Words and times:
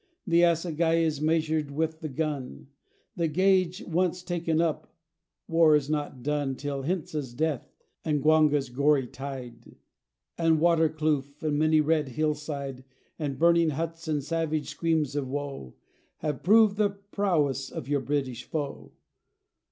The 0.25 0.41
assegai 0.41 0.95
is 0.95 1.21
measured 1.21 1.69
with 1.69 1.99
the 1.99 2.09
gun; 2.09 2.69
The 3.15 3.27
gage 3.27 3.83
once 3.85 4.23
taken 4.23 4.59
up, 4.59 4.95
war 5.47 5.75
is 5.75 5.91
not 5.91 6.23
done 6.23 6.55
Till 6.55 6.81
Hintza's 6.81 7.35
death, 7.35 7.71
and 8.03 8.19
Gwanga's 8.19 8.69
gory 8.69 9.05
tide, 9.05 9.75
And 10.39 10.57
Waterkloof, 10.59 11.43
and 11.43 11.59
many 11.59 11.77
a 11.77 11.83
red 11.83 12.09
hillside, 12.09 12.83
And 13.19 13.37
burning 13.37 13.69
huts, 13.69 14.07
and 14.07 14.23
savage 14.23 14.69
screams 14.69 15.15
of 15.15 15.27
woe, 15.27 15.75
Have 16.17 16.41
proved 16.41 16.77
the 16.77 16.89
prowess 16.89 17.69
of 17.69 17.87
your 17.87 18.01
British 18.01 18.43
foe. 18.45 18.93